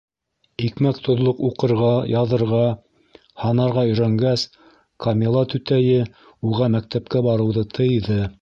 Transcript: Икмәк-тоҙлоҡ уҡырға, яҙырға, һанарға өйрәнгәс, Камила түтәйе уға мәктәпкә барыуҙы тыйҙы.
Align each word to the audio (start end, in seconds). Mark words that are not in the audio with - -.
Икмәк-тоҙлоҡ 0.67 1.41
уҡырға, 1.49 1.89
яҙырға, 2.13 2.61
һанарға 3.43 3.83
өйрәнгәс, 3.91 4.47
Камила 5.07 5.47
түтәйе 5.55 6.03
уға 6.53 6.75
мәктәпкә 6.79 7.27
барыуҙы 7.31 7.71
тыйҙы. 7.79 8.23